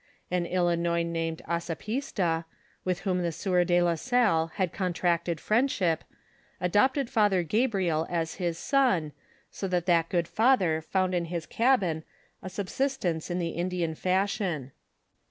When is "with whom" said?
2.83-3.21